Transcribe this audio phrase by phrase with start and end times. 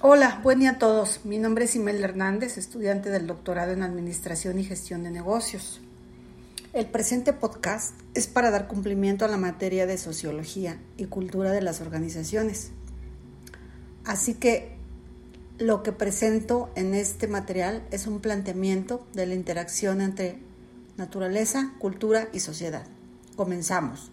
[0.00, 1.24] Hola, buen día a todos.
[1.24, 5.80] Mi nombre es Imelda Hernández, estudiante del doctorado en Administración y Gestión de Negocios.
[6.72, 11.62] El presente podcast es para dar cumplimiento a la materia de sociología y cultura de
[11.62, 12.70] las organizaciones.
[14.04, 14.76] Así que
[15.58, 20.38] lo que presento en este material es un planteamiento de la interacción entre
[20.96, 22.86] naturaleza, cultura y sociedad.
[23.34, 24.12] Comenzamos.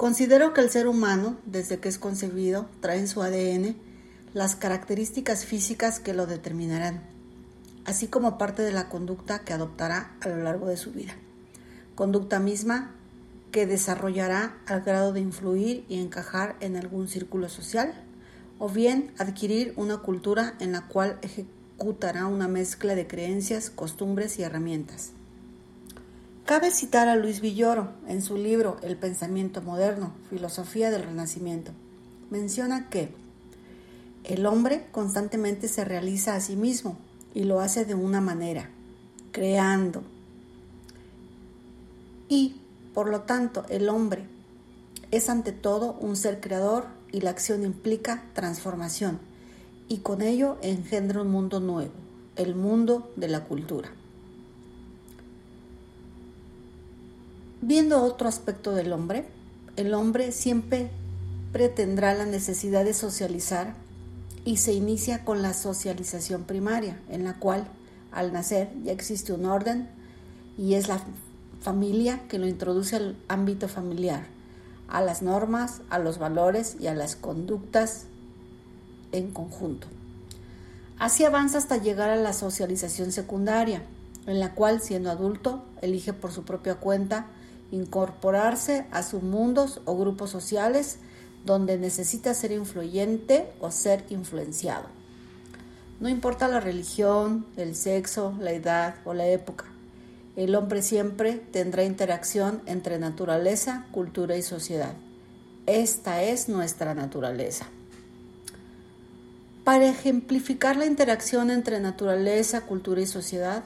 [0.00, 3.76] Considero que el ser humano, desde que es concebido, trae en su ADN
[4.32, 7.02] las características físicas que lo determinarán,
[7.84, 11.12] así como parte de la conducta que adoptará a lo largo de su vida.
[11.96, 12.94] Conducta misma
[13.52, 17.92] que desarrollará al grado de influir y encajar en algún círculo social,
[18.58, 24.44] o bien adquirir una cultura en la cual ejecutará una mezcla de creencias, costumbres y
[24.44, 25.12] herramientas.
[26.44, 31.70] Cabe citar a Luis Villoro en su libro El pensamiento moderno, Filosofía del Renacimiento.
[32.30, 33.14] Menciona que
[34.24, 36.98] el hombre constantemente se realiza a sí mismo
[37.34, 38.68] y lo hace de una manera,
[39.30, 40.02] creando.
[42.28, 42.60] Y,
[42.94, 44.24] por lo tanto, el hombre
[45.12, 49.20] es ante todo un ser creador y la acción implica transformación
[49.88, 51.92] y con ello engendra un mundo nuevo,
[52.36, 53.90] el mundo de la cultura.
[57.62, 59.26] Viendo otro aspecto del hombre,
[59.76, 60.90] el hombre siempre
[61.52, 63.74] pretendrá la necesidad de socializar
[64.46, 67.66] y se inicia con la socialización primaria, en la cual
[68.12, 69.88] al nacer ya existe un orden
[70.56, 71.02] y es la
[71.60, 74.24] familia que lo introduce al ámbito familiar,
[74.88, 78.06] a las normas, a los valores y a las conductas
[79.12, 79.86] en conjunto.
[80.98, 83.82] Así avanza hasta llegar a la socialización secundaria,
[84.26, 87.26] en la cual siendo adulto elige por su propia cuenta
[87.70, 90.98] incorporarse a sus mundos o grupos sociales
[91.44, 94.86] donde necesita ser influyente o ser influenciado.
[96.00, 99.66] No importa la religión, el sexo, la edad o la época,
[100.36, 104.94] el hombre siempre tendrá interacción entre naturaleza, cultura y sociedad.
[105.66, 107.66] Esta es nuestra naturaleza.
[109.64, 113.64] Para ejemplificar la interacción entre naturaleza, cultura y sociedad,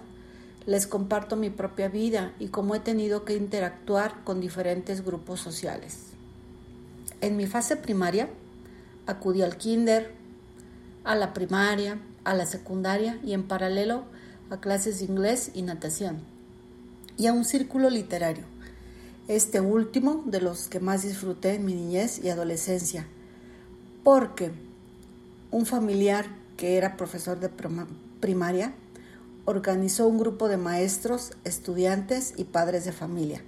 [0.66, 5.98] les comparto mi propia vida y cómo he tenido que interactuar con diferentes grupos sociales.
[7.20, 8.28] En mi fase primaria,
[9.06, 10.12] acudí al kinder,
[11.04, 14.04] a la primaria, a la secundaria y en paralelo
[14.50, 16.20] a clases de inglés y natación
[17.16, 18.44] y a un círculo literario,
[19.28, 23.06] este último de los que más disfruté en mi niñez y adolescencia,
[24.02, 24.50] porque
[25.50, 26.26] un familiar
[26.56, 27.50] que era profesor de
[28.20, 28.74] primaria
[29.44, 33.42] organizó un grupo de maestros, estudiantes y padres de familia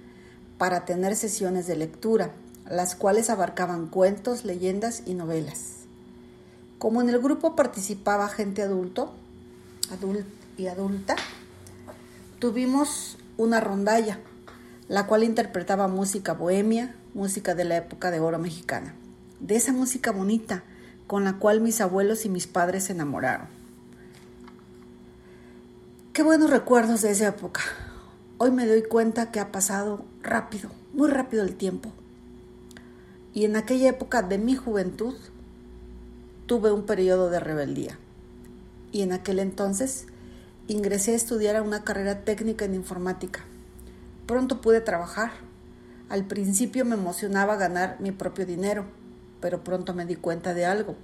[0.57, 2.31] para tener sesiones de lectura,
[2.69, 5.77] las cuales abarcaban cuentos, leyendas y novelas.
[6.79, 9.13] Como en el grupo participaba gente adulto
[10.57, 11.15] y adulta,
[12.39, 14.19] tuvimos una rondalla,
[14.87, 18.93] la cual interpretaba música bohemia, música de la época de oro mexicana,
[19.39, 20.63] de esa música bonita
[21.07, 23.56] con la cual mis abuelos y mis padres se enamoraron.
[26.17, 27.61] Qué buenos recuerdos de esa época.
[28.39, 31.91] Hoy me doy cuenta que ha pasado rápido, muy rápido el tiempo.
[33.35, 35.13] Y en aquella época de mi juventud
[36.47, 37.99] tuve un periodo de rebeldía.
[38.91, 40.07] Y en aquel entonces
[40.67, 43.41] ingresé a estudiar una carrera técnica en informática.
[44.25, 45.33] Pronto pude trabajar.
[46.09, 48.85] Al principio me emocionaba ganar mi propio dinero,
[49.39, 50.95] pero pronto me di cuenta de algo,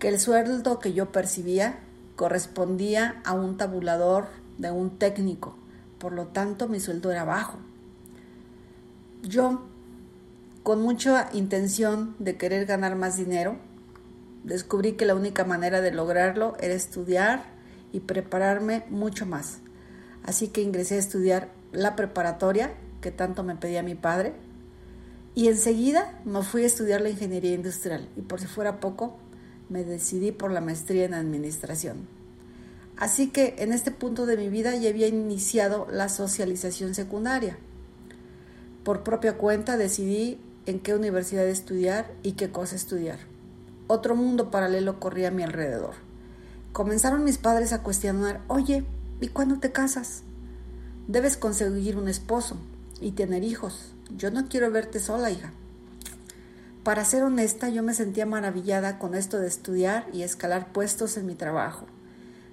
[0.00, 1.78] que el sueldo que yo percibía
[2.16, 4.26] correspondía a un tabulador
[4.58, 5.56] de un técnico,
[5.98, 7.58] por lo tanto mi sueldo era bajo.
[9.22, 9.62] Yo,
[10.62, 13.56] con mucha intención de querer ganar más dinero,
[14.44, 17.44] descubrí que la única manera de lograrlo era estudiar
[17.92, 19.58] y prepararme mucho más.
[20.24, 24.34] Así que ingresé a estudiar la preparatoria que tanto me pedía mi padre
[25.34, 29.18] y enseguida me fui a estudiar la ingeniería industrial y por si fuera poco
[29.68, 32.13] me decidí por la maestría en administración.
[32.96, 37.58] Así que en este punto de mi vida ya había iniciado la socialización secundaria.
[38.84, 43.18] Por propia cuenta decidí en qué universidad estudiar y qué cosa estudiar.
[43.86, 45.94] Otro mundo paralelo corría a mi alrededor.
[46.72, 48.84] Comenzaron mis padres a cuestionar, oye,
[49.20, 50.22] ¿y cuándo te casas?
[51.06, 52.56] Debes conseguir un esposo
[53.00, 53.92] y tener hijos.
[54.16, 55.52] Yo no quiero verte sola, hija.
[56.82, 61.26] Para ser honesta, yo me sentía maravillada con esto de estudiar y escalar puestos en
[61.26, 61.86] mi trabajo,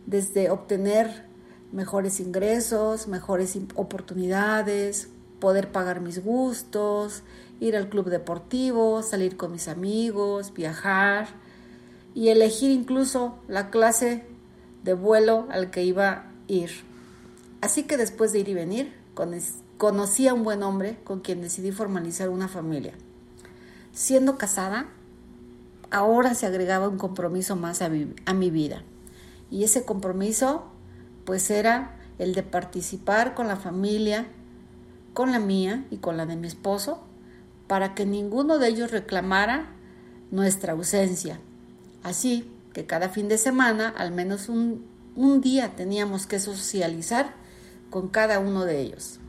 [0.05, 1.25] desde obtener
[1.71, 5.09] mejores ingresos, mejores oportunidades,
[5.39, 7.23] poder pagar mis gustos,
[7.59, 11.27] ir al club deportivo, salir con mis amigos, viajar
[12.13, 14.25] y elegir incluso la clase
[14.83, 16.71] de vuelo al que iba a ir.
[17.61, 18.93] Así que después de ir y venir,
[19.77, 22.93] conocí a un buen hombre con quien decidí formalizar una familia.
[23.93, 24.87] Siendo casada,
[25.91, 28.83] ahora se agregaba un compromiso más a mi, vida.
[29.51, 30.63] Y ese compromiso
[31.25, 34.27] pues era el de participar con la familia,
[35.13, 37.03] con la mía y con la de mi esposo,
[37.67, 39.69] para que ninguno de ellos reclamara
[40.31, 41.39] nuestra ausencia.
[42.03, 44.89] Así que cada fin de semana, al menos un,
[45.41, 47.33] día, teníamos que socializar
[47.89, 49.19] con cada uno de ellos.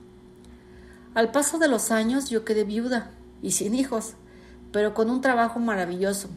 [1.15, 3.11] Al paso de los años yo quedé viuda
[3.43, 4.15] y sin hijos,
[4.71, 6.29] pero con un trabajo maravilloso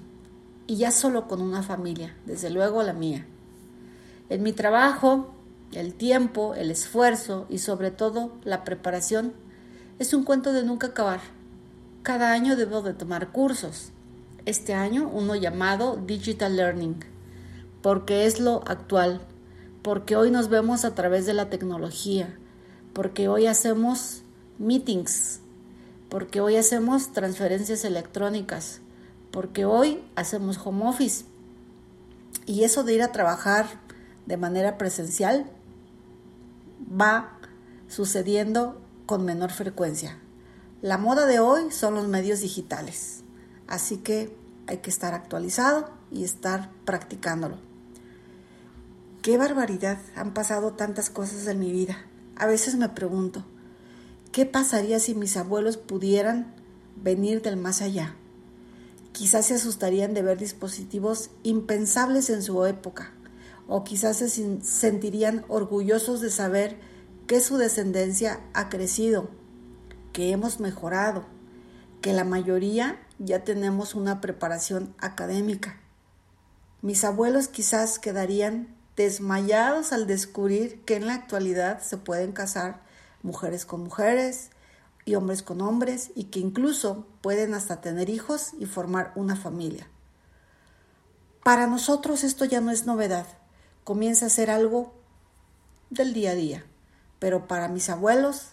[0.68, 3.26] y ya solo con una familia, desde luego la mía.
[4.28, 5.36] En mi trabajo,
[5.72, 9.34] el tiempo, el esfuerzo y sobre todo la preparación
[10.00, 11.22] es un cuento de nunca acabar.
[12.02, 13.92] Cada año debo de tomar cursos.
[14.46, 16.98] Este año uno llamado Digital Learning,
[17.82, 19.22] porque es lo actual,
[19.84, 22.36] porque hoy nos vemos a través de la tecnología,
[22.94, 24.24] porque hoy hacemos
[24.58, 25.40] meetings,
[26.10, 28.82] porque hoy hacemos transferencias electrónicas,
[29.30, 31.26] porque hoy hacemos home office.
[32.48, 33.85] Y eso de ir a trabajar
[34.26, 35.46] de manera presencial
[36.90, 37.38] va
[37.88, 40.18] sucediendo con menor frecuencia.
[40.82, 43.24] La moda de hoy son los medios digitales,
[43.68, 44.36] así que
[44.68, 47.58] hay que estar actualizado y estar practicándolo.
[49.22, 51.98] Qué barbaridad, han pasado tantas cosas en mi vida.
[52.36, 53.44] A veces me pregunto,
[54.32, 56.54] ¿qué pasaría si mis abuelos pudieran
[56.96, 58.16] venir del más allá?
[59.16, 63.14] quizás se asustarían de ver dispositivos impensables en su época,
[63.68, 64.30] o quizás se
[64.62, 66.78] sentirían orgullosos de saber
[67.28, 69.30] que su descendencia ha crecido,
[70.14, 71.26] que hemos mejorado,
[72.02, 75.80] que la mayoría ya tenemos una preparación académica.
[76.82, 82.82] Mis abuelos quizás quedarían desmayados al descubrir que en la actualidad se pueden casar
[83.24, 84.52] mujeres con mujeres,
[85.06, 89.88] y hombres con hombres y que incluso pueden hasta tener hijos y formar una familia.
[91.44, 93.28] Para nosotros esto ya no es novedad,
[93.86, 94.94] comienza a ser algo
[95.90, 96.66] del día a día,
[97.20, 98.50] pero para mis abuelos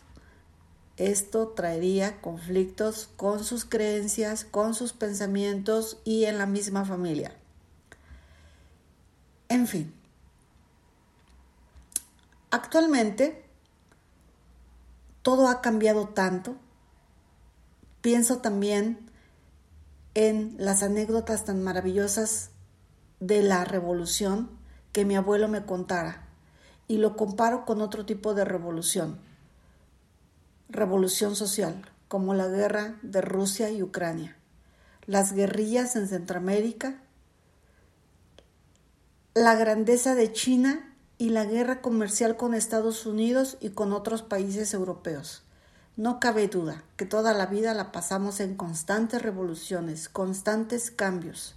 [0.98, 7.34] esto traería conflictos con sus creencias, con sus pensamientos y en la misma familia.
[9.48, 9.92] En fin,
[12.50, 13.44] actualmente
[15.22, 16.56] todo ha cambiado tanto.
[18.02, 19.10] Pienso también
[20.14, 22.50] en las anécdotas tan maravillosas
[23.20, 24.61] de la revolución
[24.92, 26.28] que mi abuelo me contara
[26.86, 29.18] y lo comparo con otro tipo de revolución,
[30.68, 34.36] revolución social, como la guerra de Rusia y Ucrania,
[35.06, 37.00] las guerrillas en Centroamérica,
[39.34, 44.74] la grandeza de China y la guerra comercial con Estados Unidos y con otros países
[44.74, 45.42] europeos.
[45.96, 51.54] No cabe duda que toda la vida la pasamos en constantes revoluciones, constantes cambios.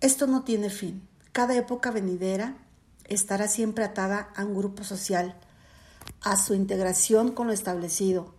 [0.00, 1.06] Esto no tiene fin.
[1.36, 2.56] Cada época venidera
[3.04, 5.34] estará siempre atada a un grupo social,
[6.22, 8.32] a su integración con lo establecido,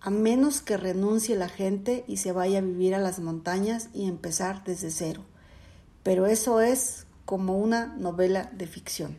[0.00, 4.06] a menos que renuncie la gente y se vaya a vivir a las montañas y
[4.06, 5.24] empezar desde cero.
[6.04, 9.16] Pero eso es como una novela de ficción.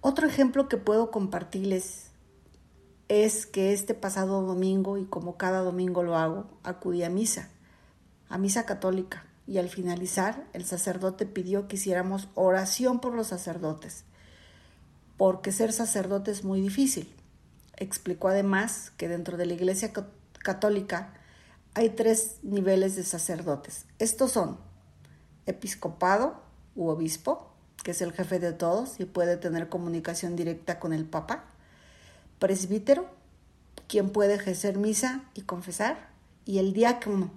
[0.00, 2.08] Otro ejemplo que puedo compartirles
[3.06, 7.50] es que este pasado domingo, y como cada domingo lo hago, acudí a misa,
[8.28, 14.04] a misa católica, y al finalizar el sacerdote pidió que hiciéramos oración por los sacerdotes,
[15.16, 17.12] porque ser sacerdote es muy difícil.
[17.76, 19.92] Explicó además que dentro de la Iglesia
[20.38, 21.14] católica
[21.74, 23.86] hay tres niveles de sacerdotes.
[23.98, 24.56] Estos son
[25.46, 26.40] episcopado
[26.76, 27.52] u obispo,
[27.82, 31.44] que es el jefe de todos y puede tener comunicación directa con el Papa.
[32.38, 33.10] Presbítero,
[33.88, 36.08] quien puede ejercer misa y confesar.
[36.44, 37.32] Y el diácono,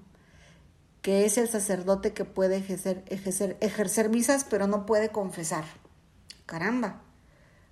[1.04, 5.66] que es el sacerdote que puede ejercer, ejercer, ejercer misas pero no puede confesar.
[6.48, 7.02] Caramba,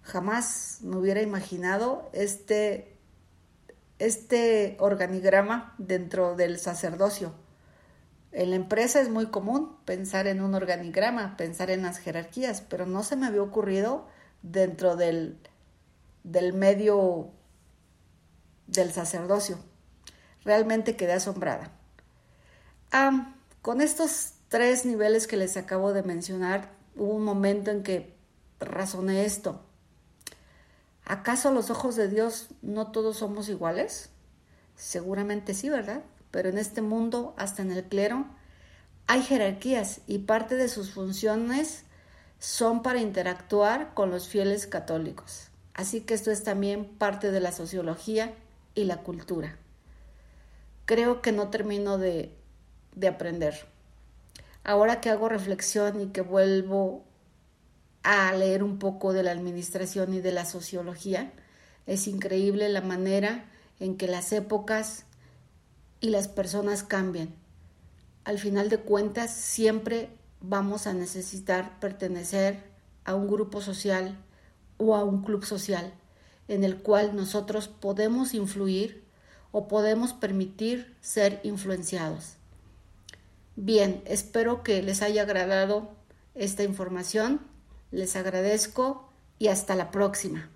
[0.03, 2.97] jamás me hubiera imaginado este,
[3.99, 7.33] este organigrama dentro del sacerdocio.
[8.33, 12.85] En la empresa es muy común pensar en un organigrama, pensar en las jerarquías, pero
[12.85, 14.07] no se me había ocurrido
[14.41, 15.39] dentro del,
[16.25, 17.29] del medio
[18.67, 19.57] del sacerdocio.
[20.43, 21.80] Realmente quedé asombrada.
[22.91, 28.15] Ah, con estos tres niveles que les acabo de mencionar, hubo un momento en que
[28.59, 29.61] razoné esto.
[31.05, 34.09] ¿Acaso a los ojos de Dios no todos somos iguales?
[34.75, 36.03] Seguramente sí, ¿verdad?
[36.31, 38.25] pero en este mundo, hasta en el clero,
[39.05, 41.83] hay jerarquías y parte de sus funciones
[42.39, 45.49] son para interactuar con los fieles católicos.
[45.73, 48.33] Así que esto es también parte de la sociología
[48.73, 49.57] y la cultura.
[50.85, 52.35] Creo que no termino de,
[52.95, 53.65] de aprender.
[54.63, 57.03] Ahora que hago reflexión y que vuelvo
[58.03, 61.31] a leer un poco de la administración y de la sociología,
[61.87, 63.45] es increíble la manera
[63.79, 65.05] en que las épocas
[65.99, 67.33] y las personas cambian.
[68.23, 70.09] Al final de cuentas, siempre
[70.41, 72.63] vamos a necesitar pertenecer
[73.03, 74.17] a un grupo social
[74.77, 75.93] o a un club social
[76.47, 79.05] en el cual nosotros podemos influir
[79.51, 82.35] o podemos permitir ser influenciados.
[83.55, 85.91] Bien, espero que les haya agradado
[86.35, 87.41] esta información.
[87.91, 90.49] Les agradezco y hasta la próxima.